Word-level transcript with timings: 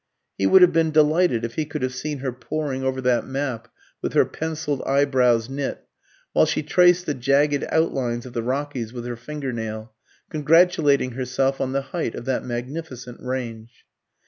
He 0.35 0.47
would 0.47 0.63
have 0.63 0.73
been 0.73 0.89
delighted 0.89 1.45
if 1.45 1.53
he 1.53 1.65
could 1.65 1.83
have 1.83 1.93
seen 1.93 2.17
her 2.25 2.31
poring 2.31 2.83
over 2.83 3.01
that 3.01 3.27
map 3.27 3.67
with 4.01 4.13
her 4.13 4.25
pencilled 4.25 4.81
eyebrows 4.81 5.47
knit, 5.47 5.85
while 6.33 6.47
she 6.47 6.63
traced 6.63 7.05
the 7.05 7.13
jagged 7.13 7.65
outlines 7.71 8.25
of 8.25 8.33
the 8.33 8.41
Rockies 8.41 8.91
with 8.93 9.05
her 9.05 9.15
finger 9.15 9.53
nail, 9.53 9.93
congratulating 10.31 11.11
herself 11.11 11.61
on 11.61 11.73
the 11.73 11.83
height 11.93 12.15
of 12.15 12.25
that 12.25 12.43
magnificent 12.43 13.19
range. 13.21 13.85